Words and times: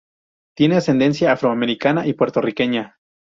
Tiene 0.57 0.77
ascendencia 0.77 1.31
afroamericana 1.31 2.07
y 2.07 2.13
puertorriqueña. 2.13 2.97